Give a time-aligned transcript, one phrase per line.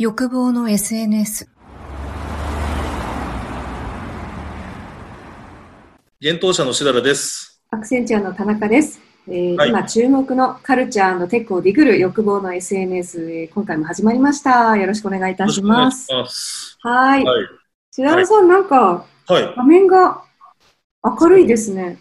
[0.00, 1.48] 欲望の SNS
[6.20, 7.60] 現当社のしだらです。
[7.72, 9.00] アクセンチュアの田中です。
[9.26, 14.76] えーはい今注目のカルチャーテックをディグる欲望の SNS、えー今回も始まりました。
[14.76, 16.12] よろしくお願いいたします。
[16.12, 16.78] よろしくお願いします。
[16.80, 17.24] はい。
[17.24, 17.46] はい。
[17.90, 19.54] 白田さん、なんかはい。
[19.56, 20.22] 画面が
[21.02, 21.98] 明るいですね。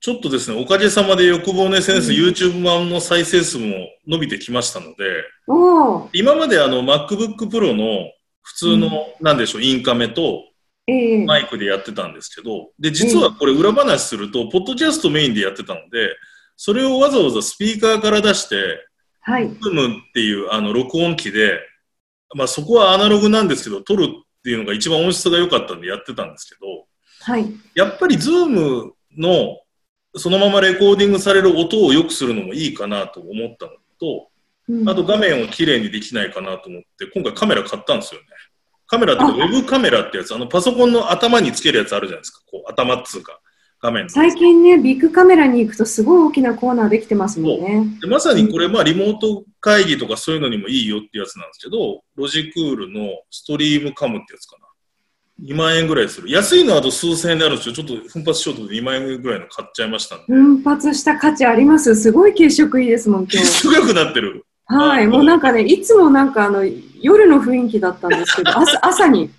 [0.00, 2.18] ちょっとですね、おかげさまで欲望の SNS、うん。
[2.28, 3.74] YouTube 版の再生数も
[4.06, 5.24] 伸びてきましたので、
[6.14, 8.10] 今まであの MacBook Pro の
[8.42, 10.44] 普通の、なんでしょう、インカメと
[10.86, 11.24] ええ。
[11.24, 16.16] マイクでやってたんですけど、で、実はこれ裏話すると、ポッドキャストメインでやってたので、
[16.56, 18.56] それをわざわざスピーカーから出して、
[19.20, 19.48] はい。
[19.48, 21.58] Zoom っていうあの録音機で、
[22.34, 24.08] まあそこはアナログなんですけど、録るっ
[24.42, 26.86] ていうのが一番音質が良かったんでやってたんですけど、
[27.20, 27.46] はい。
[27.74, 29.58] やっぱりズームの
[30.14, 34.28] そのままレコーディングされる音を良くするのもいいかなと思ったのと、
[34.68, 38.26] うんあと画面をきれいにできないかなと思って、今回カメラ買ったんですよね。
[38.86, 42.40] カメラってウェブカメラってやつ、あのパソコンの頭につけるやつあるじゃないですか。
[42.50, 43.40] こう頭っつうか、
[43.80, 44.10] 画面の。
[44.10, 47.86] 最近ね、ビッグカメラに行くとすごい大きなコーナーできてますもんね。
[48.00, 54.66] でまさにこれ、まあ、リモート会議とかそういうのにもいいよってやつなんですけど、ロジクールのストリームカムってやつかな。
[55.42, 56.30] 2万円ぐらいする。
[56.30, 57.74] 安いのはあと数千円であるんですよ。
[57.74, 60.24] ちょっと奮発しようとで2万円ぐらいの買っちゃいましたんで。
[60.26, 61.94] 奮発した価値あります。
[61.96, 63.46] すごい血色いいですもん、今日。
[63.46, 64.44] すごくなってる。
[64.66, 66.64] はい、もうなんかね、いつもなんかあの
[67.00, 69.30] 夜の雰囲気だったんですけど、朝 朝に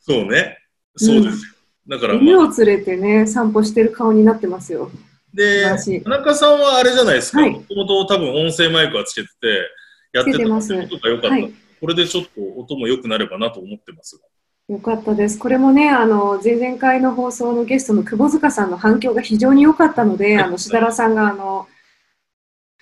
[0.00, 0.58] そうね。
[0.96, 1.52] そうですよ。
[1.88, 4.90] だから、犬まあ、を連れてね、散歩してる顔になってますよ。
[5.32, 7.40] で田中さんはあれじゃないですか。
[7.40, 9.70] はいもともと多分音声マイクはつけてて、
[10.12, 12.30] やってたことが良かった、はいこれでちょっと
[12.60, 14.22] 音も良くなればなと思ってますが。
[14.70, 15.36] よかったです。
[15.36, 21.66] これもね、あの前々回の放送のゲストの窪塚さんの反響が非常に良かったので、はいあのしだらさんがあの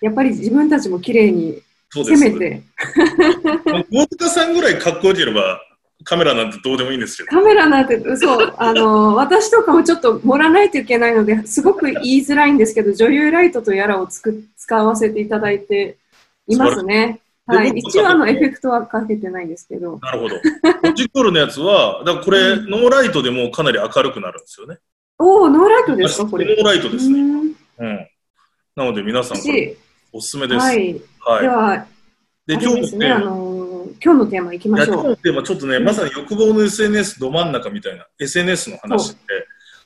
[0.03, 2.22] やっぱり自分たちも綺麗にそうです。
[2.22, 2.62] 攻めて、
[3.91, 5.62] 大塚さんぐらいかっこよければ、
[6.05, 7.28] カメラなんてどうでもいいんですけど。
[7.31, 15.97] カメラなんて、そう、あの私とかもちょっと盛らないといけないので、すごく言いづらいんですけど、女優ライトとやらをつく使わせていただいて
[16.48, 17.21] いますね。
[17.48, 19.98] はい、一応あのエフェクトはかけてないんですけど。
[20.00, 20.36] なるほど。
[20.82, 24.78] ロジクールのやつは、だからこれ、うんノーライトでもかなり明るくなるんですよね。
[25.19, 26.44] おお、ノーライトですか、これ。
[26.44, 27.20] ノーライトですね。
[27.20, 28.09] うんうん。
[28.76, 29.38] なので皆さん、
[30.12, 30.60] おすすめです。
[30.60, 30.91] ははい。
[30.91, 30.92] い。
[30.92, 31.86] では、
[32.48, 34.94] 今日のね、あーマ、のー今日のテーマいきましょう。
[34.94, 39.19] 今日のテーマ、ちょっとね、まさに欲望の SNS ど真ん中みたいな SNS の話で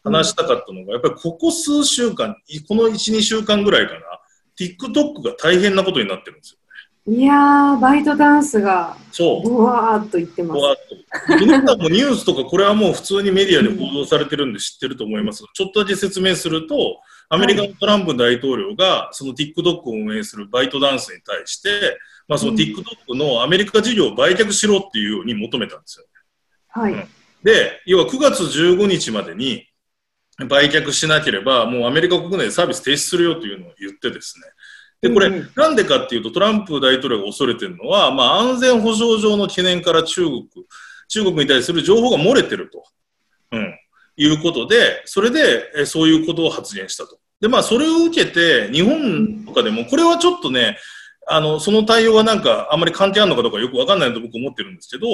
[0.04, 2.36] 話したかったのが、やっぱりここ数週間、
[2.68, 4.00] この1、2週間ぐらいかな、
[4.58, 6.58] TikTok が大変なことになってるんですよ。
[7.06, 9.48] いやー、バイトダンスが、そう。
[9.48, 10.58] ぶわーっと言ってます。
[10.58, 21.98] ぼわっと皆さんもニュースとか、これはもう普通にメディアで報道されてるんで知ってると思いますが、ちょっとだけ説明すると、アメリカのトランプ大統領が、その TikTok を運営するバイトダンスに対して、
[22.28, 26.06] まあ、そのうん TikTok のアメリカ事業を売却しろっていうように求めたんですよ。
[26.68, 26.92] はい。
[26.92, 27.04] うん
[27.42, 29.66] で、要は9月15日までに
[30.48, 34.44] 売却しなければ、もうアメリカ国内でサービス停止するよというのを言ってですね。
[35.02, 40.48] で、これ、なんでかっていうと、トランプ大統領が恐れてるのは、まあ、安全保障上の懸念から中国、
[41.08, 42.84] 中国に対する情報が漏れてると、
[43.50, 43.74] うん、
[44.16, 47.18] いうことで、それで、えそういうことを発言したと。
[47.40, 50.78] で、まあ、それを受けて、日本とかでも、これはちょっとね、
[51.28, 55.06] あの、その対応はなんか、あんまり関係あるのかどうかよくわかんないと僕思ってるんですけど、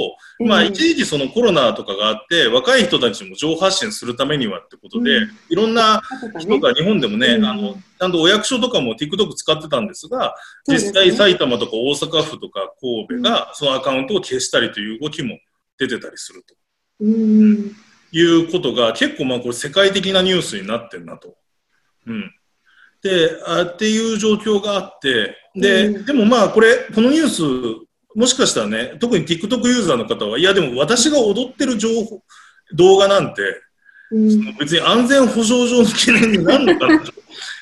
[0.47, 5.31] まあ、えー一時期そのコロナとかがあって、若い人たちも情報発信するためにはってことで、うん。
[5.51, 6.01] いろんな
[6.39, 7.45] 人が日本でもね、うん。
[7.45, 10.35] あの、ちゃんとお役所とかも TikTok 使ってたんですが、
[10.67, 15.39] 実際埼玉とか大阪府とか神戸がそのアカウントを消したりという動きも
[15.79, 16.55] 出てたりすると。
[17.01, 17.77] うん。
[18.11, 21.37] いうことが結構まあこれ世界的なニュースになってるなと。
[22.07, 22.33] うん。
[23.03, 26.05] で、あっていう状況があって、で、うん。
[26.05, 27.43] でもまあこれ、このニュース、
[28.15, 32.23] もしかしたらね、特に TikTok ユーザーの方は、いやでも私が踊ってる情報、
[32.75, 33.43] 動画なんて、
[34.11, 34.57] うん。
[34.57, 37.13] 別に安全保障上の懸念になるのかなと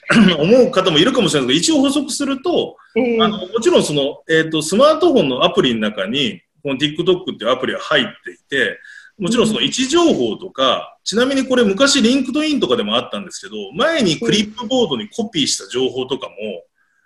[0.39, 8.79] 思う方もいるかもしれないですけど、一応補足すると、えーあのもちろんその、えー、とスマートフォンのアプリの中に、この TikTok っていうアプリが入っていて、
[9.19, 16.35] もちろんその位置情報とか、ちなみにこれ昔 LinkedIn とかでもあったんですけど、前にクリップボードにコピーした情報とかも、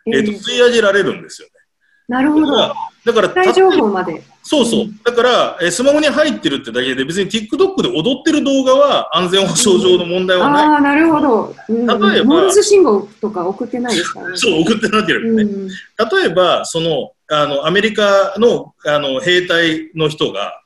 [0.07, 1.55] えー、とえー吸い上げられるんですよね。
[2.09, 2.57] なるほど。
[2.57, 2.75] だ
[3.15, 4.21] から、大情報まで。
[4.43, 4.87] そうそう。
[5.05, 10.67] だから、えースマホに入ってるってだけで、別に TikTok で踊ってる動画は安全保障上の問題はない。
[10.67, 11.55] ああ、なるほど。
[11.69, 14.37] うん例えばモールス信号とか送ってないですからね。
[14.37, 15.43] そう、送ってなければね。
[15.45, 20.61] うん例えば、その、あの、アメリカの、あの、兵隊の人が、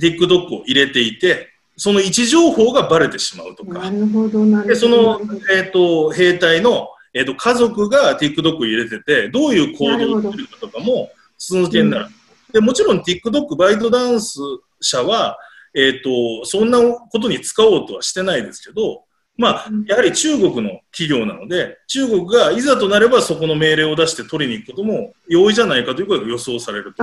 [0.00, 4.68] TikTok を入れていて、その位置情報がバレてしまうとか、なるほど、なるほど。
[4.68, 5.20] で、その
[5.52, 12.06] えっ、と、兵隊の、えっ、と、家族が TikTok を入れてて、どういう行動をするかとかも、筒抜けになる。
[12.52, 14.38] でもちろん TikTok、バイトダンス
[14.80, 15.38] 社は、
[15.74, 19.04] えっ、と、そんなことに使おうとはしてないですけど、
[19.36, 27.02] まあ、やはり中国の企業なので、中国がいざとなればそこの命令を出して取りに行くことも容易じゃないかということが予想されると。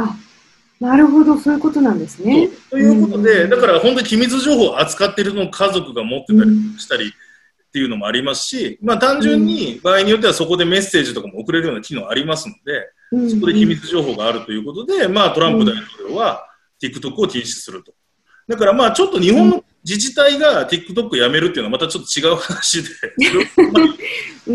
[0.81, 2.49] あなるほど、そういうことなんですね。
[2.69, 16.45] ということで、うんだから本当に機密情報を扱っているのを家族が持ってたりしたりっていうのもありますし、まあ単純に場合によってはそこでメッセージとかも送れるような機能ありますので、うんそこで機密情報があるということで、まあトランプ大統領は
[16.81, 17.93] TikTok を禁止すると。
[18.47, 22.89] だからまあちょっと日本の自治体が TikTok やめるっていうのはまたちょっと違う話で、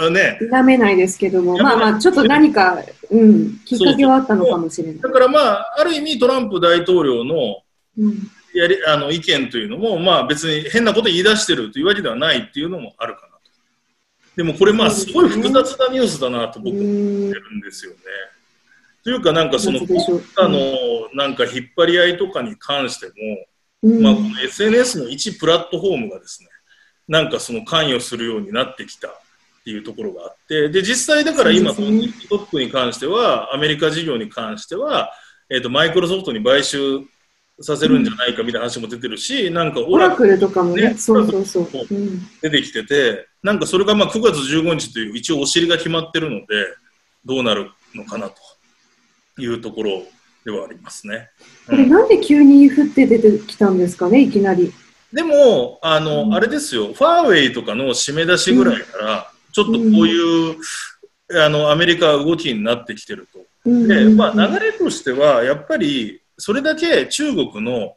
[0.00, 5.00] うん、ね、否めないですけども、まあまあ、ちょっと何か、うん、きっかけはあったのかもしれない。
[5.00, 7.62] だからまあある意味トランプ大統領の
[7.96, 8.30] うん。
[8.54, 13.40] やりあの意見というのも、まあ、別に変なこと言い出してるというわけではないっていうのもあるかなと。
[14.36, 17.98] でもこれ、まあ、すごい複雑なニュースだなと僕は思ってるんですよね。
[19.04, 20.22] というか、なんかその国複雑でしょう。
[20.36, 23.51] 家のなんか引っ張り合いとかに関しても、うん
[23.82, 26.48] まあ、この SNS の一プラットフォームがですね、
[27.08, 29.12] なんかその関与するようになってきたっ
[29.64, 32.12] ていうところがあって、で、実際だから今、そうですね。
[32.30, 35.12] TikTok に関しては、アメリカ事業に関しては、
[35.50, 37.00] えっ、と、マイクロソフトに買収
[37.60, 41.68] させるんじゃないかみたいな話も出てるし、なんかオオラクルとかもね、ねそうそうそう。
[41.70, 42.28] そううん。
[42.40, 46.46] 出てきてて、なんかそれがまあ9月15日という一応お尻が決まってるので、
[47.24, 48.36] どうなるのかなと
[49.42, 50.02] いうところ
[50.44, 51.30] ではありますね。
[51.66, 54.72] これなんで急に降って出てきたんですかね、いきなり。
[55.12, 60.56] でも、あの、うんあれですよ、ファーウェイとかの締め出しぐらいから、ちょっとこういう、
[61.44, 63.40] あの、アメリカは動きになってきてると。
[63.64, 67.94] で、まあ、流れとしては、やっぱり、それだけ中国の、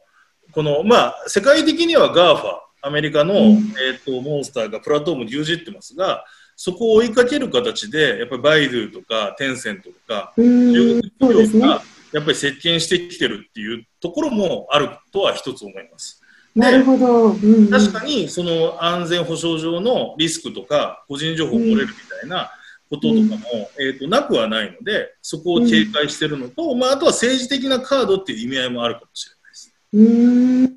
[0.52, 11.62] この、まあ、世界的には GAFA、アメリカの、うんえっ、と、モンスターがプラットフォームに牛耳ってますが、そこを追いかける形で、やっぱりバイドゥとか、テンセントとか、うん、中そ国うですね。
[11.62, 11.82] 企業が、
[12.12, 16.22] やっぱり接近してきてるっていうところもあるとは一つ思います。
[16.54, 17.32] なるほど。
[17.32, 22.50] うんうん確かにその安全保障上のリスクとか個人情報漏れるみたいな
[22.88, 29.74] こととかも、えー、となくはないのでそこを警戒してるのと、まあ、あとは政治的なカードっていう意味合いもあるかもしれないです。
[29.92, 30.76] うーん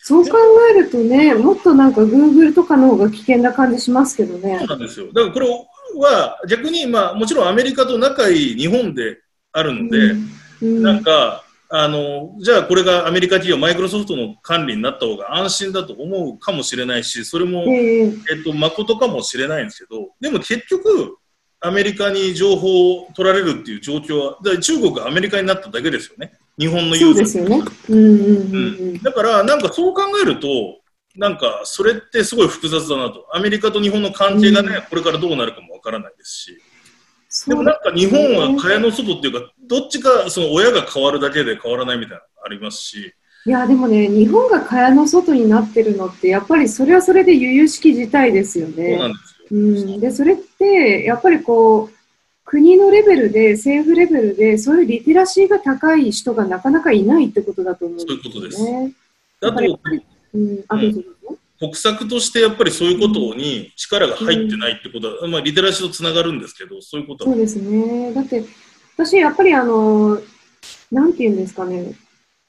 [0.00, 0.38] そう考
[0.70, 4.68] えるとね、もっとなんか Google とかの方が危険な感じしますけどねそう。
[4.68, 5.46] なんですよだからこれ
[6.00, 9.18] は逆に、まあ、もちろんアメリカと仲いい日本で
[9.52, 9.98] あるので、
[10.62, 21.18] うんなんかあのじゃあこれがアメリカ企業マイクロソフトの管理になった方が安心だと思うかもしれないしそれも、えええっと、誠かもしれないんですけど、でも結局、
[21.60, 26.32] アメリカに情報を取られるっていう状況は、だ中国がアメリカになっただけですよね。
[26.58, 27.62] 日本のユーザーですよね。
[27.88, 28.58] うんうんうんう
[28.92, 29.02] ん。
[29.02, 30.48] だから、なんかそう考えると、
[31.16, 33.26] なんかそれってすごい複雑だなと。
[33.32, 36.62] アメリカと日本の関係がね、うんこれからどうなるかもわからないですし。
[37.46, 43.14] でもなんか日本は蚊帳の外っていうか、どっちかその親が変わるだけで変わらないみたいなありますし。
[43.44, 49.14] いや、でもね、日本が蚊帳の外になってるのって、やっぱりそれはそれで由々しき事態ですよそうなんね。
[49.14, 49.92] ですよ。
[49.92, 51.98] うん、で、それって、やっぱりこう、
[52.44, 58.64] 国のレベルで、政府レベルで、そういうリテラシーが高い人がなかなかいないってことだと思うんそういうことです。
[58.64, 58.92] ね。
[59.42, 59.80] あやっぱりと、
[60.34, 61.38] うん、あ、どうぞどうぞ。
[61.58, 67.32] 国策としてやっぱりそういうことに力が入ってないってことは、まあ、リテラシーとつながるんですけど、そういうことは。
[67.32, 68.12] そうですね。
[68.12, 68.44] だって、
[68.96, 70.20] 私、やっぱりあの、
[70.92, 71.94] なんていうんですかね、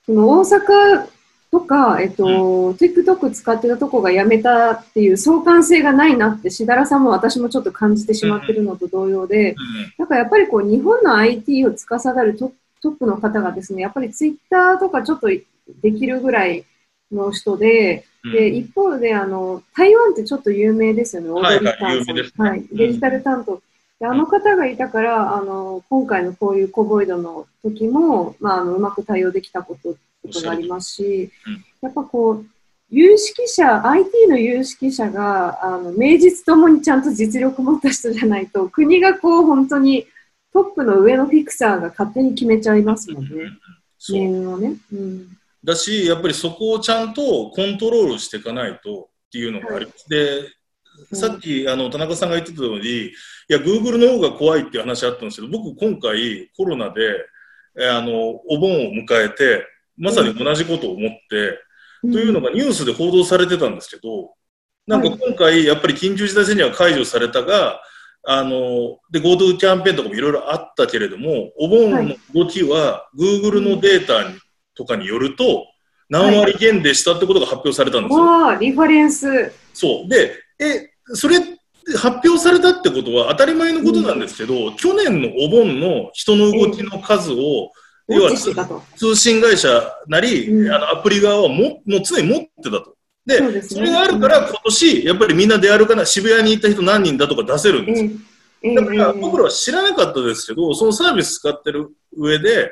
[0.06, 1.08] その大阪
[1.52, 9.56] とか、えっと、TikTok 使ってたとこがやめたっていう相関性がないなって、しだらさんも私もちょっと感じてしまってるのと同様で、うん。
[9.98, 16.66] なんかやっぱりこう、日本の IT を司るトトップの方がですね、やっぱり Twitter とかちょっとできるぐらい
[17.12, 22.16] の人で、うんで、一方で、あの、台湾ってちょっと有名ですよね、オーはいドリー・タンさん。
[22.16, 23.62] 有名ですねはい、デジタル担当。
[24.00, 32.46] で、あの方がいたから、あの、今回のこういうコボイドの時も、まあ、あの、うまく対応できたことことがありますしうん、やっぱこう、
[32.90, 40.08] 有識者、IT の有識者が、あの、名実ともにちゃんと実力持った人じゃないと、国がこう、本当に
[40.54, 43.30] トップの上のフィクサーが勝手に決めちゃいますもんね。
[43.98, 44.76] そう命運をね。
[44.92, 45.39] うん。
[45.64, 50.08] だし、やっぱりそこをちゃんとコントロールしていかないとっていうのがあります。
[50.10, 50.44] で、
[51.14, 53.12] さっきあの田中さんが言ってたように、い
[53.48, 57.02] や、Google の方が怖いっていう話あったんですけど、僕、今回、コロナで
[57.78, 59.66] えーあのお盆を迎えて、
[59.98, 61.60] まさに同じことを思って、
[62.02, 64.34] というのがニュースで報道されてたんですけど、
[64.88, 67.82] なんか今回、やっぱり緊急事態宣言は解除されたが、
[68.24, 74.38] あので GoTo キャンペーンとかもいろいろあったけれども、お盆の動きは Google のデータに
[74.80, 75.68] とかによると、
[76.10, 78.26] 何割減でしたってことが発表されたんですよ。
[78.26, 79.52] わあ、リファレンス。
[79.74, 80.10] そう。
[80.10, 81.42] で、え、それっ
[81.98, 87.72] 発表されたってことは当たり前のことなんですけど、去年のお盆の人の動きの数を、
[88.08, 88.32] 要は
[88.96, 89.70] 通信会社
[90.08, 92.96] なり、うん、あのアプリ側はももう常に持ってたと。
[93.26, 98.12] で、そね、それがあるから今年、やっぱりみんな出歩かない、渋谷に行った人何人だとか出せるんですよ。
[98.76, 102.72] だから僕らは知らなかったですけど、そのサービス使ってる上で、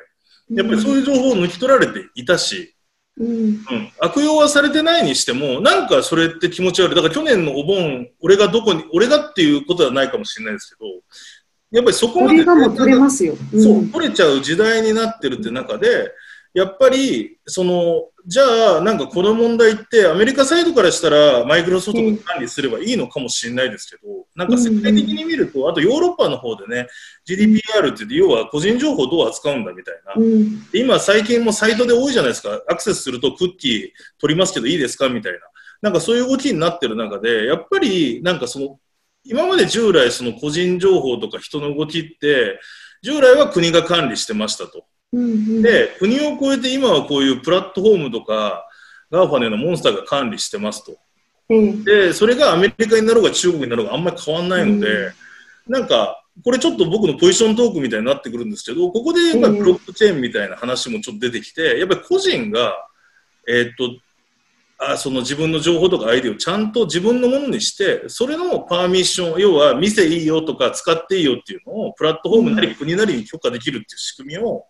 [0.50, 2.76] やっぱりそういう情報を抜き取られていたし、
[3.20, 3.58] うん、うん、
[4.00, 6.96] 悪用はされてないにしても、なんかそれって気持ち悪い。
[6.96, 10.92] だから去年のお盆、俺がどこに、俺がっていうことはないかもしれないですけど、
[11.72, 16.12] やっぱりそこまで、取れますよ、うん、そう、取れちゃう時代になってるって中で、
[16.54, 26.88] やっぱり、その、じゃあ、なんかこの問題って、アメリカサイドからしたら、マイクロソフトが管理すればいいのかもしれないですけど、なんか世界的に見ると、あとヨーロッパの方でね、
[27.28, 30.14] GDPR って要は個人情報をどう扱うんだみたいな。
[30.74, 32.62] 今、最近もサイトで多いじゃないですか。
[32.68, 33.90] アクセスするとクッキー
[34.20, 35.40] 取りますけどいいですかみたいな。
[35.82, 38.80] なんかそういう動きになってる中で、やっぱり、なんかその、
[39.24, 42.60] 今まで従来その個人情報とか人の動きって、
[43.04, 44.86] 従来は国が管理してましたと。
[45.62, 48.68] で、国を超えて今はこういうプラットフォームとか、
[49.12, 50.98] GAFA のモンスターが管理してますと。
[51.50, 55.12] で、それがアメリカになろうが中国になろうがあんまり変わんないので、
[55.68, 62.76] なんか、これちょっと僕のポジショントークみたいになってくるんですけど、ここでやっぱりブロックチェーンみたいな話もちょっと出てきて、やっぱり個人が、
[63.48, 63.90] えー、っと、
[64.80, 74.66] あその自分の情報とかアイデアをちゃんと自分のものにして、それのパーミッション、要は見せいいよとか使っていいよっていうのをプラットフォームなり国なりに許可できるっていう仕組みを、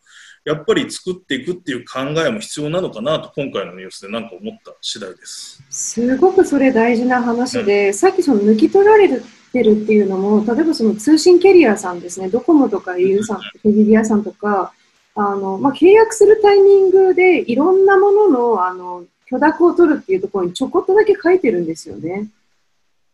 [0.48, 5.62] やっぱり作っていくっていう考えも必要なのかなと今回のニュースでなんか思った次第です。
[5.70, 12.30] すごくそれ大事な話で、うん、さっきその抜き取られてるっていうのも例えばその通信キャリアさんですね。
[12.30, 14.72] ドコモとか au さん、フェリリアさんとか
[15.16, 22.30] あの、まあ、契約するタイミングでいろんなもののあの許諾を取るっていうところにちょこっとだけ書いてるんですよね。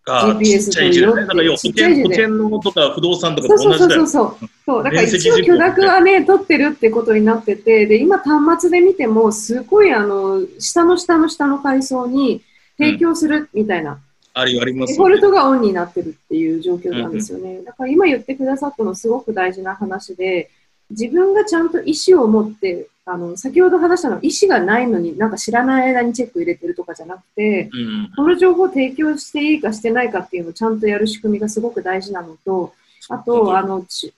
[0.05, 1.15] GPS というよ。
[1.15, 3.79] だから保険保険のとか不動産とかと同じだよ。
[3.79, 4.83] そうそうそうそう。
[4.83, 12.41] だから一応許諾はね、取ってるってことになってて、で、今端末で見ても、すごいあの、下の下の下の階層に
[12.77, 13.93] 提供するみたいな。
[13.93, 13.99] うん、
[14.33, 17.57] ありあります、ね、デフォルトがオンになってるっていう状況なんですよね。
[17.57, 20.49] うん、だから今言ってくださったのすごく大事な話で、
[20.89, 32.73] 自分がちゃんと意思を持ってあの先ほど話したのは意思がないのになんか知らない間にチェック入れてるとかじゃなくて、うん、この情報を提供していいかしてないかっていうのをちゃんとやる仕組みがすごく大事なのと
[33.09, 34.11] あと、あの中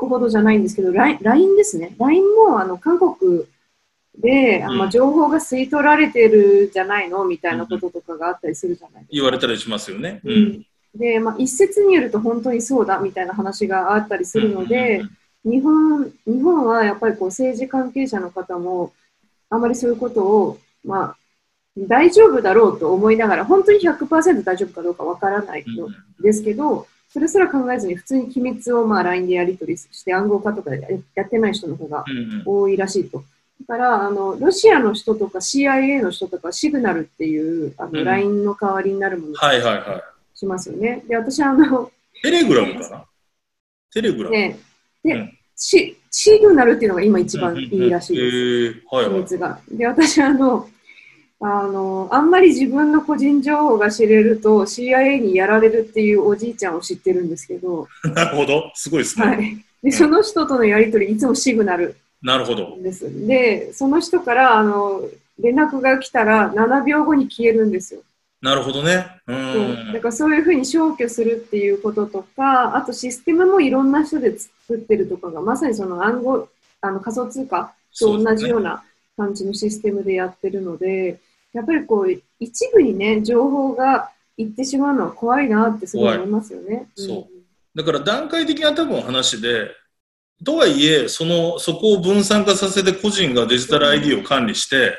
[0.00, 1.94] 国ほどじゃないんですけど LINE ですね。
[1.98, 3.44] LINE もあの韓国
[4.18, 9.08] で、うん、まあ、情報が吸い取られてるじゃないのみたいなこととかがあったりするじゃないですか。
[9.12, 10.20] 言われたりしますよね。
[10.24, 15.10] うん、で、まあ、一説によると本当にそうだみたいな話があったりするので、うん
[15.44, 18.92] 日本日本はやっぱりこう政治関係者の方も
[19.50, 21.16] あまりそういうことを、まあ、
[21.76, 25.88] 大丈夫だろうと思いながら本当に100%大丈夫かどうかわからないの
[26.22, 32.04] ですけど、それすら考えずに普通に機密をまあ LINE でやり取りして暗号化とかでやってない人の方が
[32.46, 33.22] 多いらしいと。
[33.68, 39.36] だからあのロシアの人とか CIA の人とかシグナルっていうあの LINE の代わりになるものを
[40.34, 41.04] しますよね。
[41.06, 41.90] で私あの
[42.22, 43.04] テレグラムかな？
[43.92, 44.58] テレグラム、ね
[45.04, 48.80] で、うん、シシグナルっていうのが今一番いいらしいです。
[48.90, 49.58] 秘密が。
[49.70, 50.68] で、私あの、
[51.40, 57.88] あの、あんまり自分の個人情報が知れると CIA にやられるっていうおじいちゃんを知ってるんですけど。
[58.14, 58.70] なるほど。
[58.74, 59.26] すごいですね。
[59.26, 59.64] はい。
[59.82, 61.96] で、その人とのやりとり、いつもシグナル。
[62.22, 62.78] なるほど。
[62.80, 63.26] です。
[63.26, 65.02] で、その人から、あの、
[65.40, 68.02] 連絡が来たら7秒後に消えるんですよ。
[68.42, 69.06] なるほどね。
[69.28, 69.92] うん。
[69.92, 76.48] だからそういうふうに消去するっていうこととか、あとシステムもいろんな人で作ってるとかが、まさにその暗号、
[76.80, 78.82] あの仮想通貨と同じような
[79.16, 81.20] 感じのシステムでやってるので、
[81.52, 86.88] やっぱりこう、一部にね、情報がいってしまうのは怖いなってすごい思いますよね。
[86.96, 87.78] そう。
[87.78, 89.70] だから段階的な多分話で、
[90.44, 94.94] とはいえ、その、そこを分散化させて個人がデジタル ID を管理して、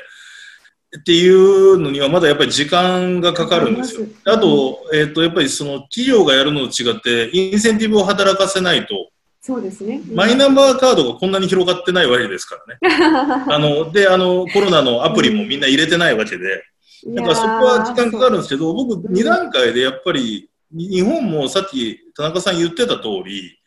[0.98, 4.06] っていうのにはまだやっぱり時間がかかるんですよ。
[4.24, 9.10] あと、えっ、ー、と、やっぱりその企業がやるのと違って、インセンティブを働かせないと、
[9.40, 10.00] そうですね。
[10.14, 13.44] マイナンバーカードがこんなに広がってないわけですからね。
[13.52, 16.64] あの、で、あの、コロナのアプリもみんな入れてないわけで、
[17.08, 23.58] だからそこは時間かかるんですけど、僕2段階でやっぱり、日本もさっき田中さん言ってた通り、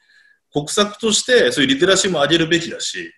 [0.52, 3.14] 国策としてそういうリテラシーも上げるべきだし、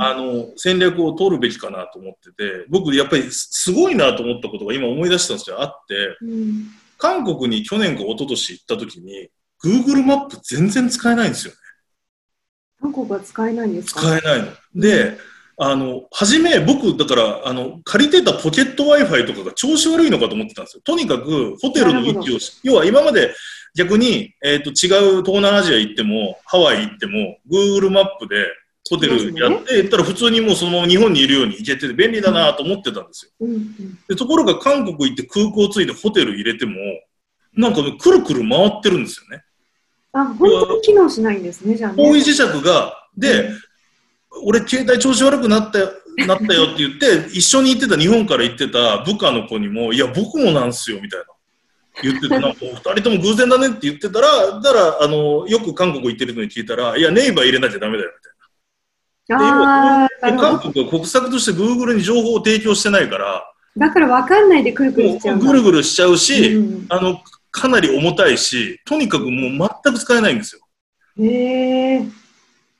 [0.00, 6.66] あの戦略を取るべきかなと思ってて僕やっぱりすごいなと思ったことが今思い出したんですけどあって、うん、
[6.98, 9.28] 韓国に去年か一昨年行った時に
[9.64, 11.58] Google マップ全然使えないんですよね。
[12.80, 14.00] 韓国は使えないんですか？
[14.00, 14.48] 使えないの。
[14.74, 15.18] で、うん
[15.58, 20.82] あの、初め僕、だから、あの、借りてたポケット Wi-Fi とかが調子悪いのかと思ってたんですよ。
[20.82, 23.34] とにかく、ホテルの位置を、要は今まで
[23.76, 24.88] 逆に、えっ、と、違
[25.20, 28.46] う東南アジア行っても、ハワイ行っても、Google マップで
[28.88, 33.48] ホテルやって、行ったら普通にもうそのまま日本にいるように行けてて便利だなと思ってたんですよ。
[34.08, 36.74] で、ところが韓国行って空港着いてホテル入れても、
[37.54, 39.44] なんかね、くるくる回ってるんですよね。
[40.12, 42.04] あ、本当に機能しないんですね、じゃあね。
[42.04, 43.50] 方位磁石が、で、
[44.44, 45.92] 俺携帯調子悪くなったよ、
[46.26, 51.26] なったよって言って、一緒に行ってた、日本から行ってた部下の子にも、いや、僕もなんすよ、みたいな。
[52.02, 58.31] 言ってて、なんか、お二人とも偶然だねって言ってたら、だから、あの、よく韓国行ってるのに聞いたら、いや、ネイバー入れなきゃダメだよ、みたいな。
[59.30, 60.58] ああ、なるほど。
[60.58, 63.44] 韓国は国策として Google に情報を提供してないから、
[63.76, 70.62] だから分かんないでくるくるしちゃうぐるぐるしちゃうし、うんあの、かなり重たいし、とにかくもう全く使えないんですよ。
[71.24, 72.04] へえ。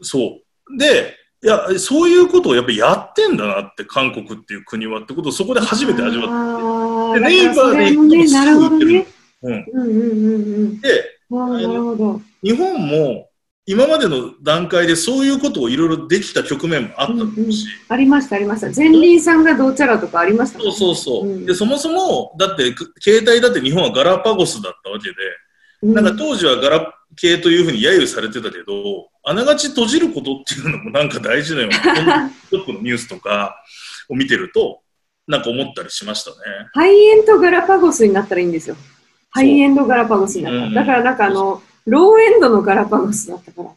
[0.03, 0.79] そう。
[0.79, 9.03] で、いや、そういうことをやっぱりやってんだなって、韓国っていう国はってことをそこで初めて味わっああ、でだからネイバーでそれもね、行ってるね。
[9.03, 9.11] て。
[9.43, 9.67] うん。
[9.73, 10.81] うんうんうんうん。
[10.81, 10.89] で、
[11.31, 12.21] なるほど。
[12.43, 13.29] 日本も
[13.65, 18.73] 今までの段階でそういうことをいろいろできた局面もあったと思うし、ありました、ありました。
[18.75, 21.29] 前輪さんがどうちゃらとかありましたそうねそうそう。
[21.29, 25.15] うんで、そもそも、だって、く携帯だって日本はガラパゴスだったわけで、
[25.83, 31.71] うんなんか当時はガラ系というふうに揶揄されてたけど、あながち閉じることっていうのもなんか大事なよう
[32.07, 33.57] な、 トップのニュースとか
[34.09, 34.81] を見てると、
[35.27, 36.37] なんか思ったりしましたね。
[36.73, 38.77] ハイエンドガラパゴスになったらいいんですよ。
[39.31, 40.67] ハイエンドガラパゴスになったら。
[40.67, 43.71] うんだからなんかあの、ローエンドのガラパゴスだったから。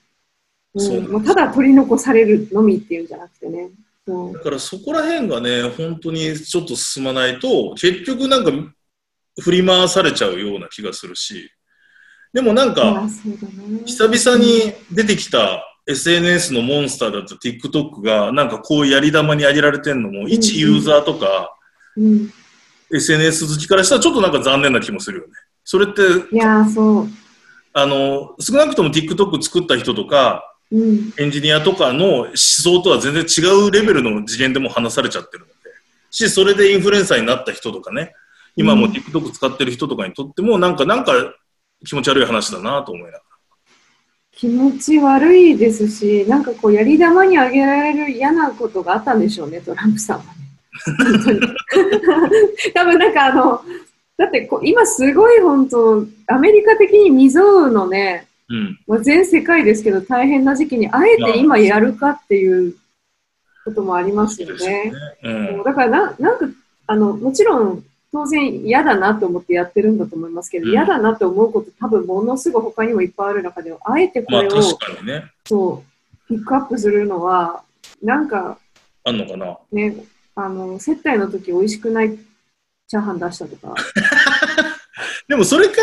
[0.77, 3.69] そううん、もうただ取り残されるのみっていうんじゃなくてね。
[4.05, 8.51] そうだからそこら辺がね、本当にちょっと進まないと、結局なんか
[9.41, 11.50] 振り回されちゃうような気がするし、
[12.33, 13.07] でもなんか、
[13.85, 21.55] 久々に出てきた SNS のモンスターだった TikTok が、なんかこうやり玉に上げられてんのも、一ユーザーとか、
[21.95, 22.33] うん、
[22.91, 25.33] SNS 好きからしたらちょっとなんか残念な気もするよね。
[25.63, 26.01] それって、
[26.35, 27.07] いやーそう。
[27.77, 35.53] あの、少なくとも TikTok 作った人とか、うん、エンジニアとかの思想とは全然違うレベルの次元でも話されちゃってるので、
[36.10, 38.14] し、それでインフルエンサーになった人とかね、
[38.55, 38.92] 今もうん。
[38.94, 41.11] TikTok 使ってる人とかにとっても、なんか、なんか
[41.85, 43.24] 気持ち悪い話だなと思いながら。
[44.31, 50.24] 気持ち悪いですし、なんかこう、やり玉にあげられる嫌なことがあったんでしょうね、トランプさんは。
[52.74, 53.61] 多分なんかあの、
[54.18, 58.80] だってこう今すごい本当、アメリカ的に未曾有のね、うん。
[58.88, 62.75] まあ、全世界ですけど大変な時期にあえて今やるかっていう
[63.66, 64.94] こともありますよね。
[65.24, 66.46] うんだからななんか
[66.88, 77.64] あのもちろん当然嫌だなと思ってやってるんだと思いますけど、うん嫌だなと思うこと多分ものすごい他にもいっぱいある中であえてこれを、まあね、そうピックアップするのは
[78.04, 78.60] なんか
[79.04, 79.58] あんのかな？
[79.72, 79.98] ね
[80.36, 82.16] あの接待の時美味しくない
[82.87, 83.74] チャーハン出したとか。
[85.27, 85.81] でもそれか、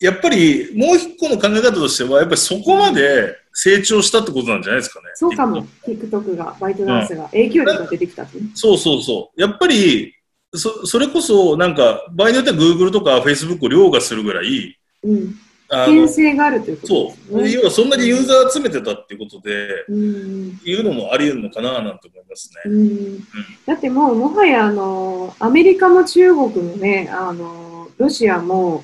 [0.00, 5.06] やっぱりもう一個の考え方としては、やっぱりそこまで成長したってことなんじゃないですかね。
[5.14, 5.66] そうかも。
[5.86, 8.38] TikTok がバイトダンスが影響力が出てきたって。
[8.38, 9.40] ねそうそうそう。
[9.40, 10.14] やっぱり、
[10.54, 15.34] そそれこそ、なんか、場合によっては Google とか Facebook を凌駕するぐらい、うん
[15.72, 17.52] あ危険の性があるということそう、ですよね。
[17.52, 20.60] 要はそんなにユーザー集めてたっていうことで、うん。
[20.64, 22.70] いうのもあり得るのかななんて思いますね。
[22.70, 23.18] うん。
[23.66, 28.82] だってもうもはやあのアメリカも中国もねあのロシアも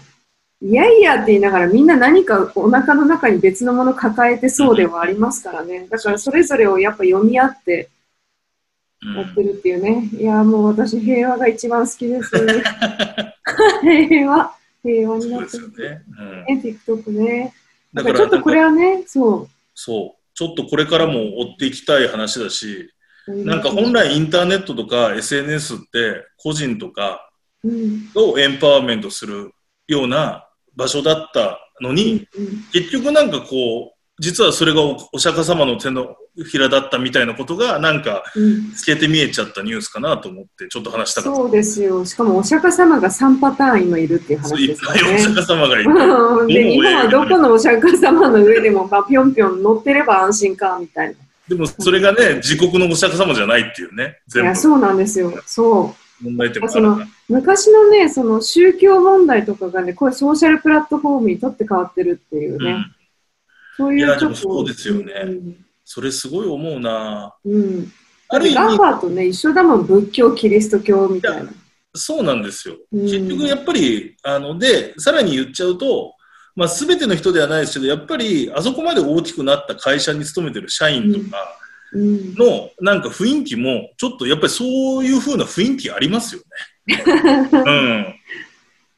[0.63, 5.87] いやいやって言いながらみんな何かお腹の中に別のもの抱えてそうではありますからね。
[5.91, 7.91] だからそれぞれをやっぱ読み合って
[9.03, 9.17] うん。
[9.17, 12.31] やってるっていうね、いやもう私平和が一番好きです。
[13.83, 14.56] 平和
[14.87, 16.03] 平和になってるですよね。
[16.19, 17.55] うん、ね TikTok ね。
[17.93, 22.91] だだからちょっとこれはねそそう、ちょっとこれからも追っていきたい話だし、
[23.29, 27.27] うなんか本来インターネットとか SNS って個人とか
[27.65, 28.11] うん。
[28.15, 29.53] をエンパワーメントする
[29.89, 32.47] ような場所だったのに、うん。
[32.73, 36.17] 結局なんかこう、実はそれがおお釈迦様の手の
[36.51, 41.37] ひらだったみたいなことがなんかうん透けて見えちゃったニュースかなと思ってちょっと話したかった。
[41.37, 45.91] そうですよしかもお釈迦様が3パターン今いるっていう話ですよいっぱいおね釈迦様がいて。
[45.91, 51.15] うんで、はどこのお釈迦様の上でも、まあ、ぴょんぴょん乗ってれば安心か、みたいな。
[51.49, 55.33] でもそれがね、自国のお釈迦様じゃないっていうね、いや、そうなんですよ。
[55.47, 56.25] そう。
[56.25, 57.09] 問題点もあるから。
[57.29, 62.71] 昔のね、その宗教問題とかがね、これソーシャルプラットフォームにとって変わってるっていうね。
[62.71, 62.96] うん
[63.77, 64.41] そういいうやちょっと。
[64.41, 67.93] でもそうですよねうんそれすごい思うなうん。
[68.29, 71.51] ある意味、ガンバーとね、一緒だもん、仏教、キリスト教みたいな。
[71.95, 72.77] そうなんですよ。
[72.93, 76.13] うん結局やっぱり、あの、で、さらに言っちゃうと、
[76.57, 81.57] まあ、すべての人ではないですけど、やっぱり、あそこまで大きくなった会社に勤めてる社員とか
[81.93, 82.35] うん。
[82.35, 84.65] の、なんか雰囲気も、ちょっとやっぱりそ
[84.99, 86.43] ういう風な雰囲気ありますよ
[86.87, 87.05] ね。
[87.53, 88.15] うん。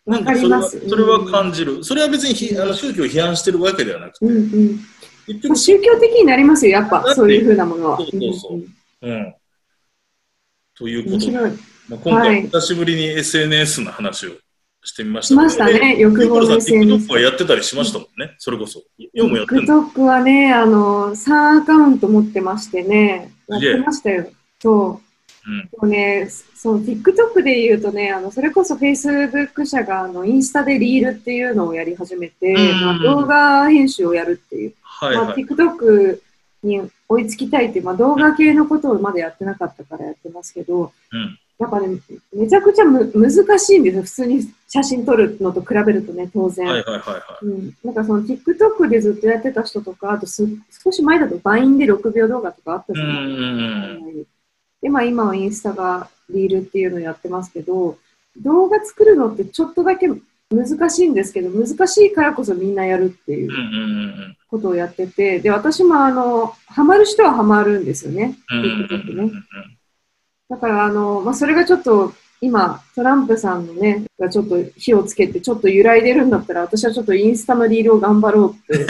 [0.08, 1.84] なんかそれはわかりますそれは感じる。
[1.84, 4.80] それは別にひあの宗教を批判してるわけではなくて、うん
[5.46, 5.56] うん。
[5.56, 7.98] 宗教的になりますよ、やっぱ、そういうふうなものは。
[7.98, 8.62] そうそうそう
[9.02, 9.34] うん。
[10.74, 11.32] ということで。
[11.88, 14.32] まあ、今はい回久しぶりに SNS の話を
[14.82, 15.28] してみました。
[15.28, 18.82] しましたねで欲望の SNS TikTok はやってたりしましたもんね、それこそ。
[18.98, 24.30] ようもやって TikTok はね、あの、3アカウント持ってましてね、やってましたよ。
[24.60, 25.07] そう。
[25.80, 35.44] もね、そう TikTok で言うとね、あのそれこそ Facebook 社があのインスタでリールっていうのをやり始めて、うんまあ、動画編集をやるっていう、まあ、はいはい。
[35.44, 36.20] TikTok
[36.62, 41.38] に追いつきたいっていう、まあ、動画系のことをまだやってなかったからやってますけど、うん。
[41.58, 41.98] やっぱね、
[42.32, 46.66] めちゃくちゃむ難しいんですよ、普通に写真撮るのと比べるとね、当然。
[46.66, 47.46] はいはいはいはい。
[47.46, 50.46] うん、なんかその TikTok でずっとやってた人とか、あとす
[50.84, 54.26] 少し前だとバインで6秒動画とかあったじゃないうんうんうん。
[54.82, 57.98] で、まあ今はインスタがリールっていうのをやってますけど、
[58.36, 60.08] 動画作るのってちょっとだけ
[60.50, 63.50] 難しいんですけど、難しいからこそみんなやるっていう
[64.48, 68.38] ことをやってて、で、私もあの、ハマる人はハマるんですよね、
[69.14, 69.32] ね。
[70.48, 78.86] だからあの、まあそれがちょっと今、トランプさんのね、がちょっと火をつけて、ちょっと揺らいでるんだったら、私はちょっとインスタのリールを頑張ろうって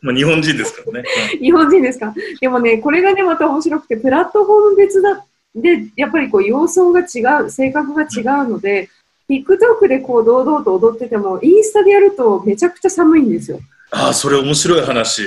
[0.00, 1.08] まあ日本人ですからね。
[1.40, 2.14] 日本人ですか？
[2.40, 5.24] でもね、これがね、また面白くて、プラットフォーム別だ
[5.56, 8.88] で、やっぱりこう、様相が違う、性格が違うので、
[9.28, 13.60] TikTok でこう、堂々と踊ってても、インスタでやるとめちゃくちゃ寒いんですよ。
[13.90, 15.22] ああ、それ面白い話。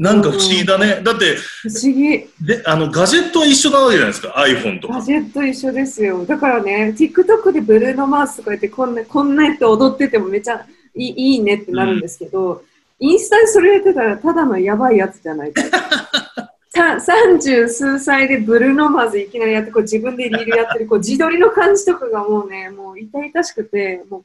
[0.00, 1.02] なんか不思議だね。
[1.04, 2.26] だって、不思議。
[2.40, 4.28] で、あの、ガジェットは一緒なわけじゃないですか。
[4.34, 4.94] iPhone とか。
[4.94, 6.24] ガジェット一緒ですよ。
[6.24, 12.64] だからね、TikTok でブルーノ・マースとか言って、こんな、こんなやって踊っててもめちゃいいいいねってなるんですけど、
[12.98, 15.62] インスタでそれやってたら、ただのやばいやつじゃないか。
[16.72, 24.24] さ30数歳でブルーノ・マーズいきなりやって、こう自分でリールやってる、こう自撮りの感じとかがもうね、もう痛々しくて、も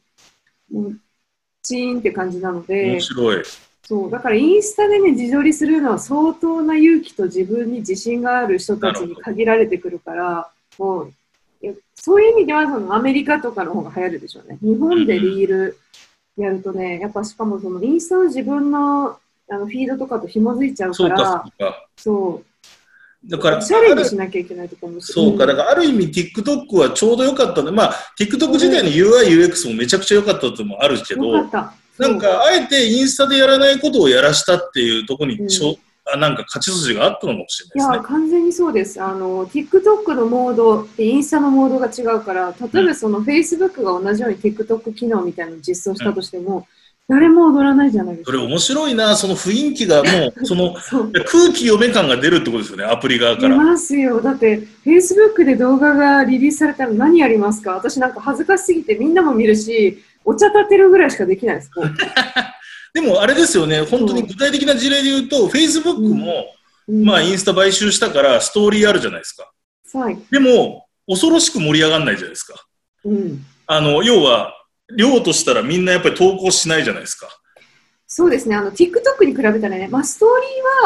[0.71, 0.99] う、もう
[1.63, 3.43] チーンって感じなので面、白い。
[3.87, 11.13] そう、だからインスタでね、自撮りするのは相当な勇気と自分に自信がある人たちに限られてくるから、もう、
[11.61, 14.57] いやそういう意味ではそのアメリカとかの方が流行るでしょうね。
[14.61, 15.77] 日本でリール
[16.37, 19.17] やるとね、やっぱしかもそのインスタの自分の
[19.47, 27.71] あのフィードとかと紐づいちゃうか、から、そうだから、チャレンジしなきゃいけないところもそうか、だからある意味 TikTok はちょうど良かったね。
[27.71, 31.84] まあ、TikTok 自体の UI、UX もめちゃくちゃ良かったってのもあるけど、よかった。
[31.97, 35.75] なんか、あえてインスタでやらないことをやらしたっていうところにちょ、うん
[36.07, 38.15] あなんか勝ち筋があったのかもしれいや、ないですね。
[38.15, 39.01] 完全にそうです。
[39.01, 46.67] あの、TikTok のモードってインスタのモードが違うから、例えばその Facebook が同じように TikTok 機能みたいなのを実装したとしても、
[47.09, 48.31] 誰も踊らないじゃないですか。
[48.33, 50.75] それ面白いな、その雰囲気がもう、 その。
[50.75, 53.57] 空気読め感が出るってことですよね、アプリ側か出ら。
[53.57, 54.21] ますよ。
[54.21, 57.71] だって、Facebook で動画がリリースされたら何やりますか？
[57.71, 61.71] 私なんか恥ずかしすぎてみんなも見るし、お茶立てるぐらいしかできないです。
[62.93, 66.45] でもあれですよね、本当に具体的な事例で言うと、Facebook も、
[66.87, 69.51] うんまあ、インスタ買収したからストーリーあるじゃないですか。
[69.97, 70.17] はい。
[70.31, 72.53] でも、恐ろしく盛り上がらないじゃないですか。
[73.05, 73.45] うん。
[73.67, 74.53] あの、要は、
[74.95, 77.27] 量としたらみんなやっぱり投稿しないじゃないですか。
[78.07, 78.55] そうですね。
[78.55, 80.29] あの、TikTok に比べたらね、まあ、ストー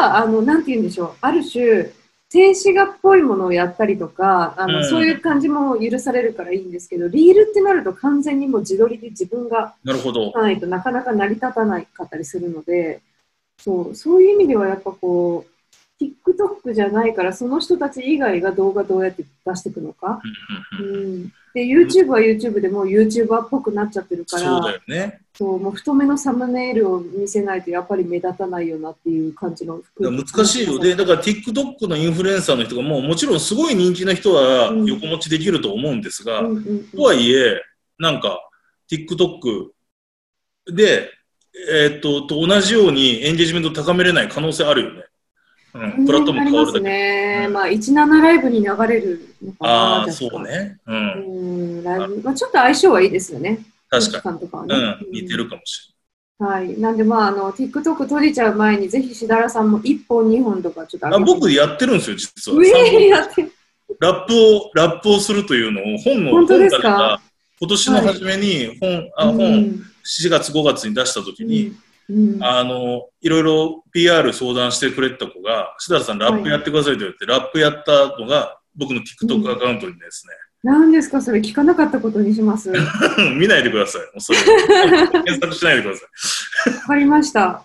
[0.00, 1.12] ーは、あの、なんて言うんでしょう。
[1.20, 1.92] ある種、
[2.32, 10.30] 静止画っぽいものをやったりとか、あの、うんそういう感じも許されるからいいんですけど、リールってなると完全にもう自撮りで自分がなるほど。
[10.32, 13.00] ないとなかなか成り立たないかったりするので、
[13.60, 15.50] そう、そういう意味ではやっぱこう、
[16.02, 20.22] TikTok じゃないから、その人たち以外が動画どうやって出していくのか？
[20.80, 21.32] うん。
[21.52, 25.20] で、YouTube は YouTube でもう YouTuber っぽくなっちゃってるから、そうだよね。
[25.40, 30.94] そう、もう太めのサムネイルを見せないとやっぱり目立たないよなっていう感じの服難しいよね。
[30.94, 37.62] だから TikTok のインフルエンサーの人がもうもちろんすごい人気な人はうん横持ちできると思うんですが、うんうんうんとはいえ、
[37.98, 38.38] なんか
[38.92, 39.70] TikTok
[40.74, 41.08] で、
[41.72, 45.04] えーっと、と同じようにエンゲージメント高めれない可能性あるよね。
[45.72, 46.84] うん、プラットフォーム変わるだけ。
[46.84, 47.44] ね。
[47.46, 49.70] うんまあ、17ライブに流れるのかな。
[49.70, 50.42] ああ、そう。
[50.42, 50.78] ね。
[50.86, 50.92] う。
[50.92, 52.20] うんん、ライブ。
[52.22, 53.60] まあ、ちょっと相性はいいですよね。
[53.90, 54.68] 確か空気感とかはに。
[54.70, 54.96] ね。
[55.06, 55.94] うん、似てるかもし
[56.38, 56.80] はい。
[56.80, 61.22] なんで、まあ、あの、TikTok 閉じちゃう前に、ぜひ、しだらさんも1本、2本とかちょっとれない。
[61.22, 62.58] あ僕やってるんですよ、実は。
[64.00, 67.20] ラップを、ラップをするというのを本の、本当ですか？
[67.60, 69.50] 今年の初めに本、あ、うん本、
[70.04, 71.74] 4月5月に出した時に、
[72.08, 80.26] うん、うんあの、いろいろ PR 相談してくれた子が、志田さんラップやってくださいと言って、ラップやったのが、僕の TikTok アカウントにです
[80.62, 81.22] 何ですか？
[81.22, 82.70] それ聞かなかったことにします。
[83.38, 84.02] 見ないでください。
[84.02, 84.38] もうそれ。
[85.22, 86.86] 検索しないでください。
[86.86, 87.64] かりました。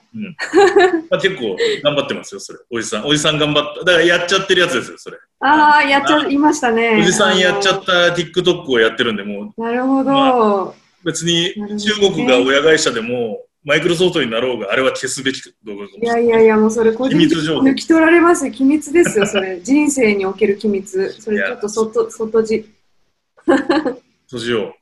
[1.09, 2.59] まあ、結構頑張ってますよ、それ。
[2.71, 3.05] おじさん。
[3.05, 3.83] おじさん頑張った。
[3.83, 5.17] だからやっちゃってるやつですよ、それ。
[5.41, 6.99] ああ、やっちゃいましたね。
[7.01, 10.11] おじさんやっちゃあった TikTok をやってるんで、もう、のなるほど。
[10.11, 16.05] ま別に中国が親会社でも、マイクロソフトになろうが、あれは消すべき動画かもしい。
[16.05, 18.51] やいやいや、もうそれ個人情報に抜き取られますよ。
[18.51, 19.59] 機密ですよ、それ。
[19.61, 21.11] 人生における機密。
[21.19, 22.65] それちょっと外、外じ。
[24.25, 24.75] 閉じよ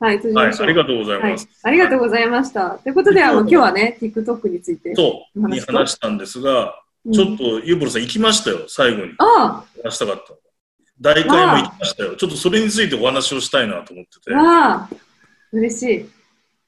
[0.00, 0.38] はい、閉じう。
[0.38, 0.66] はい、ましょう。
[0.66, 2.70] ありがとうございはいます。、ありがとうございました。
[2.70, 4.94] ということで、あの、今日はね、TikTok について。
[4.94, 6.72] そう、に話したんですが、うん
[7.12, 9.12] ちょっとユーボルさん行きましたよ、最後に。
[9.18, 10.32] あ話したかった。
[10.98, 12.16] 大会も行きましたよ。
[12.16, 14.38] ちょっとそれについてお話をしたいなと思っててあ、。
[14.38, 14.88] ああ、
[15.52, 16.10] 嬉しい。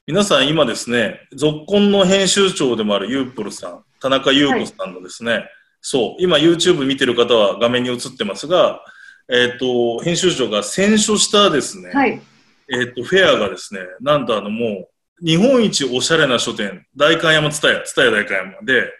[0.05, 5.45] 皆さん今ですね、続婚の編集長でもあるユーポルさん、田中優子さんのですね、
[5.81, 8.81] そう、今 YouTube 見てる方は画面に映ってますが、
[9.29, 12.21] えっ、と、編集長が選書したですね、はい。
[12.69, 14.87] えっ、と、フェアがですね、なんとあのも
[15.21, 18.93] う、日本一おしゃれな書店、代官山蔦屋、蔦屋代官山で、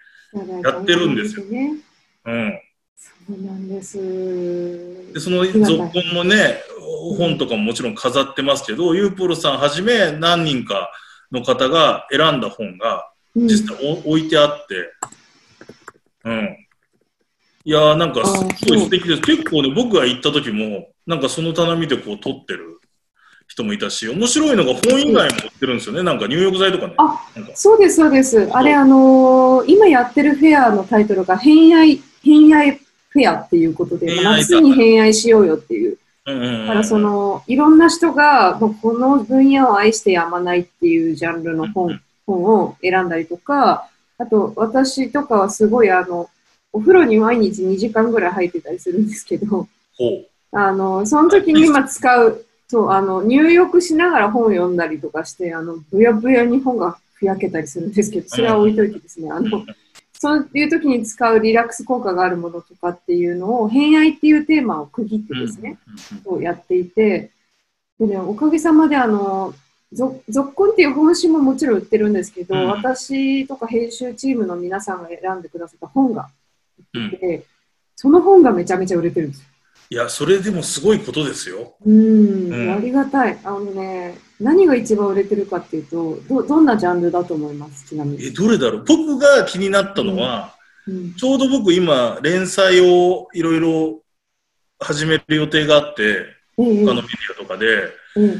[0.63, 1.78] やってるんですよね。
[2.26, 2.60] うん。
[2.96, 3.98] そうなんです。
[5.13, 6.62] で、その続婚のね、
[7.18, 10.92] 本とかももちろん飾ってますけど、ユーポルさんはじめ何人か
[11.32, 14.92] の方が選んだ本が、うん実際お置いてあって、
[16.24, 16.66] うん。
[17.67, 19.21] いやーなんかすごい素敵です。
[19.23, 22.80] 結構ね、僕が行った時も、なんかその棚見てこう撮ってる
[23.49, 26.01] 人もいたし、面白いのが本以外も売ってるんですよね。
[26.01, 26.93] なんか入浴剤とかね。
[26.97, 28.49] あそうです、そうです。
[28.53, 35.97] あれ、あのー今やってるフェアのタイトルが、偏愛、偏愛フェアっていうことで、夏に偏愛しようよっていう。
[36.25, 46.30] うんうんうんだからその、いろんな人が、もうこの分野を愛してやまないっていうジャンルのうんう本本を選んだりとか、あと、私とかはすごい、あの、
[46.78, 59.42] お風呂に毎日2時間ぐらい入ってたりするんですけど、ほあの、その時に今使う、そう、あの、入浴しながら本を読んだりとかして、あの、ぶやぶやに本がふやけたりするんですけど、それは置いといてですね、あう。
[59.42, 59.66] の、
[60.13, 65.80] そういう時に使うリラックス効果があるものとかっていうのを、偏愛っていうテーマを区切ってですね、
[66.26, 67.32] をやっていて、
[68.00, 69.56] でね、おかげさまであの、
[69.94, 72.68] ぞ続婚っていう本誌ももちろん売ってるんですけど、うん。
[72.68, 76.30] 私とか編集チームの皆さんが選んでくださった本が
[76.94, 77.46] うんうんで、
[77.96, 79.46] その本がめちゃめちゃ売れてるんですよ。
[79.90, 81.76] いや、それでもすごいことですよ。
[81.86, 83.40] うん、うんありがたい。
[83.44, 87.88] あのね、何が一番売れてるかっていうと、どどんなジャンルだと思います？
[87.88, 88.34] ちなみえ、に。
[88.34, 88.84] どれだろう？
[88.84, 90.56] 僕が気になったのは、
[90.88, 94.02] うん、ちょうど僕今、連載をいろいろ
[94.80, 97.66] 始める予定があって、ええ他のメディアとかで、
[98.18, 98.38] え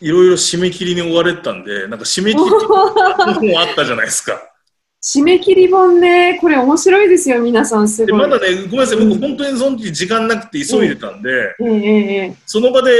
[0.00, 4.49] いろいろ締め切りに追われてたんで、なんか締め切りの本 あったじゃないですか。
[5.02, 8.06] 締め切り本ね、これ面白いですよ、皆さん、すごい。
[8.06, 12.92] でまだね、ごめんなさい、うん僕本当にその時時間なくて急いでたんで、えええええその場で、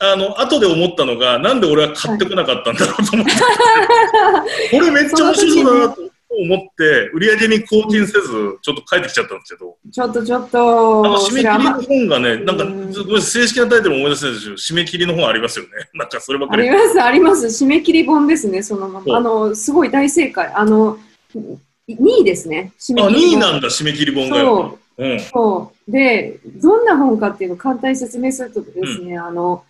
[0.00, 3.32] あの、後で思ったのが、なんで俺は買ってこなかったんだろうと思って、
[4.72, 8.22] これめっちゃ面白そうだなと思って、売り上げに貢献せず、
[8.62, 15.70] ちょっと帰ってきちゃったんですけど、ちょっとちょっあのと、締め切りの本がね、なんか、うんごめん正式なタイトル思い出せないですけど、締め切りの本ありますよね。
[15.92, 16.78] なんかそればっかりあり。
[16.78, 17.46] ます、あります。
[17.46, 19.16] 締め切り本ですね、そのまま。
[19.16, 20.50] あの、すごい大正解。
[20.54, 20.98] あの、
[21.38, 23.32] 2位ですね、締めあ、2切り本。
[23.32, 24.78] 位なんだ、締め切り本がよ。
[24.98, 25.20] うん。
[25.20, 25.90] そう。
[25.90, 29.64] で、どんな本かっていうのを簡単に説明するとですね、あの、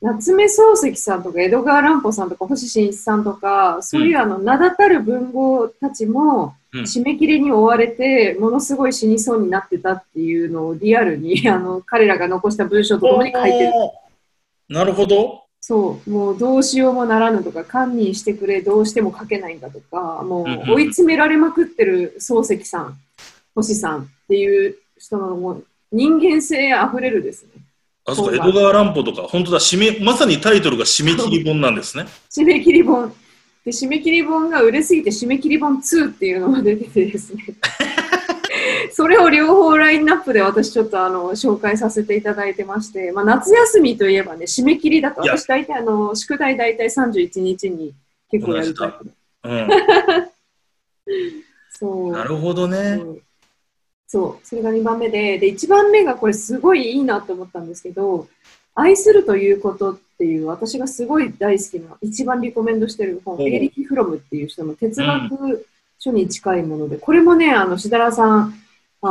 [0.00, 13.72] 夏目漱石さんとか江戸川乱歩さんとか星新一さんとか、そういうあの名だたる文豪たちもうん締め切りに追われて、ものすごい死にそうになってたっていうのをリアルにあの彼らが残した文章とともに書いてる。
[14.68, 15.45] なるほど。
[15.68, 22.96] そう、もうどうしようもならぬとか、堪忍してくれ、どうしても書けないんだとか、もう追い詰められまくってる漱石さん、
[23.52, 27.50] 星さんっていう人のもう人間性あふれるですね。
[28.04, 32.04] あ、そうか、江戸川乱歩とか、本当だ、締め、まさにタイトルが締め切り本なんですね。
[32.30, 33.12] 締め切り本。
[33.64, 37.44] で、締め切り本が売れすぎて、締め切り本2っていうのが出ててですね。
[38.94, 47.94] それを両方ラインナップで私ちょっとあの紹介させていただいてまして、まあ、夏休みといえばね、締め切りだと、私大体あの、宿題大体31日に
[48.30, 49.10] 結構やるタイプ。
[49.44, 49.68] うん。
[51.70, 52.12] そう。
[52.12, 52.78] なるほどね。
[53.00, 53.20] うん
[54.08, 58.28] そう、それが2番目で、で、1番目がこれすごいいいなと思ったんですけど、
[58.74, 65.66] 愛するということっていう、私がすごい大好きな、一番リコメンドしてる本、エーリヒ・フロムっていう人の哲学
[65.98, 68.54] 書に近いもので、これもね、あの、しだらさん、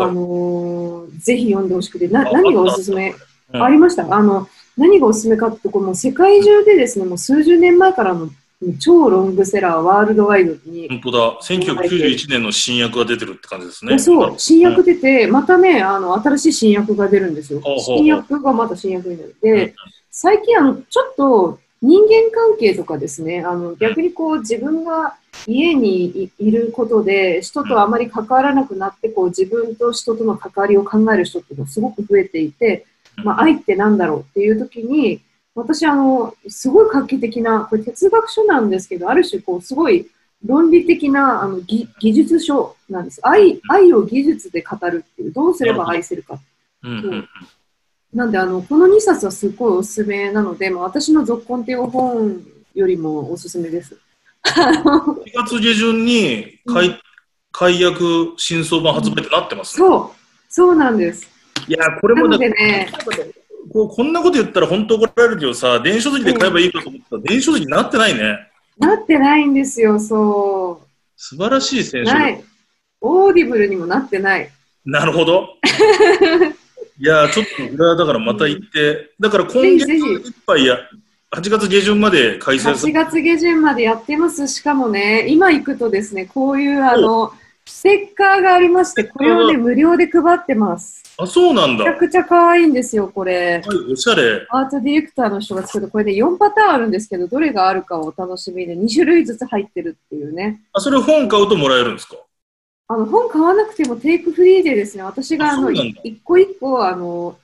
[0.03, 3.13] あのーぜひ読んでほしくて、なあ何がおすすめ？
[3.53, 3.63] うん。
[3.63, 4.13] ありました？
[4.13, 8.29] あの、何がおすすめかって、これもう世界中でですね、もう数十年前からの
[8.79, 11.39] 超ロングセラー、ワールドワイドに、本当だ。
[11.41, 13.99] 1991年の新薬が出てるって感じですね。
[13.99, 17.61] そう、新薬出て、またね、あの、新しい新薬が出るんですよ。
[17.79, 19.35] 新薬がまた新薬になる。
[19.41, 19.55] うん。
[19.55, 19.73] で、
[20.11, 32.85] 最近、あの、ちょっと人間関係とかですね、あの、逆にこう、自分が家にいいることで、人とあまり関わらなくなって、こう、自分と人との関わりを考える人っていうのがすごく増えていて、
[33.17, 35.21] まあ、愛ってなんだろうっていう時に、
[35.53, 40.09] 私、あの、すごい画期的な、これ哲学書なんですけど、ある種、こう、すごい
[40.45, 43.19] 論理的なあの技技術書なんです。
[43.23, 46.39] 愛、愛を技術で語るっていう、どうすれば愛せるか。
[46.83, 47.29] うんうん
[48.15, 52.41] なんで、あの、この2冊はすごいおすすめなので、まあ、私の続婚っていう本
[52.73, 53.99] よりもおすすめです。
[54.57, 56.99] あの4月下旬に解,、う
[57.51, 60.09] 解約新装版発売ってなってます、そう、
[60.47, 61.27] そうなんです。
[61.67, 62.89] いや、これもだでね、
[63.73, 68.49] こうこんなこと言ったら本当怒られるけどさ、電子書籍で買えばいいかと思ったら、電子書籍になってないね。
[68.77, 70.81] なってないんですよ、そ
[71.17, 72.05] 素晴らしい選う。
[72.05, 72.43] 手。
[73.01, 74.49] Audible にもなってない。
[74.85, 75.49] なるほど。
[76.97, 80.77] いや、ちょっとこれはだからまた行って、だから今月いっぱいや、
[81.35, 84.47] 8月下旬まで開催さ8月下旬までやってます。
[84.47, 87.33] しかもね、今行くとですね、こういうあの、
[87.65, 91.03] ステッカーがありまして、これをね、無料で配ってます。
[91.17, 91.83] あ、そうなんだ。
[91.83, 93.61] はめちゃくちゃ可愛いんですよ、これ。
[93.65, 94.45] い、おしゃれ。
[94.49, 100.61] アートディレクターの人が作る、これで4パターンあるんですけど、どれがあるかをお楽しみで、2種類ずつ入ってるっていうね。
[100.73, 102.15] あ、それ本買うともらえるんですか？
[102.87, 107.37] あの、本買わなくてもテイクフリーでですね、私があの、一個一個、あの、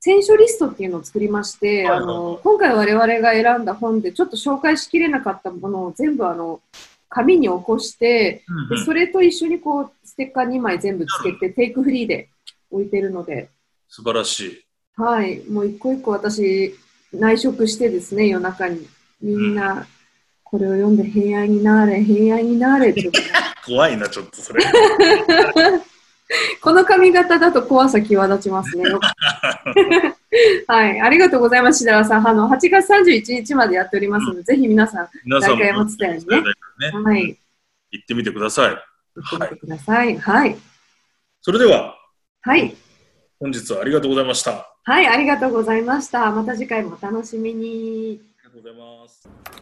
[0.00, 6.60] 選書リストっていうのを作りまして、あの、今回我々が選んだ本でちょっと紹介しきれなかったものを全部あの、
[7.08, 12.28] 紙に起こして、でそれと一緒にこう、ステッカー2枚全部つけて、テイクフリーで
[12.70, 13.48] 置いてるので、
[13.88, 14.64] 素晴らしい。
[14.96, 16.74] はい、もう一個一個私、
[17.12, 18.86] 内職してですね、夜中に。
[19.20, 19.86] みんな、
[20.42, 23.10] これを読んで平安になれ、平安になれって。
[23.64, 24.64] 怖いな、ちょっとそれ。
[26.62, 28.84] この髪型だと怖さ際立ちますね。
[30.66, 32.26] はい、ありがとうございます、しだらさん。
[32.26, 37.38] あの、8月31日までやっておりますので、ぜひ皆さん、皆さんも大会山伝いにねねはい、
[37.90, 38.70] 行ってみてください。
[38.70, 40.16] 行ってみてください。
[40.18, 40.56] はい。
[41.42, 41.96] それでは、
[42.42, 42.74] はい。
[43.38, 44.52] 本日はありがとうございました。
[44.52, 46.30] あはい、ありがとうございました。
[46.30, 48.12] また次回もお楽しみに。
[48.12, 49.52] りがとうございます。